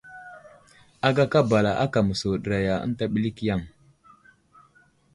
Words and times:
Agaka 1.07 1.37
bala 1.49 1.71
ákà 1.83 1.99
məsuɗəraya 2.07 2.73
ənta 2.85 3.05
ɓəlik 3.11 3.37
yaŋ. 3.47 3.61